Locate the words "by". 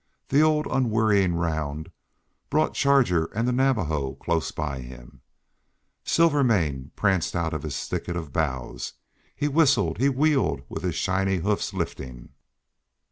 4.51-4.79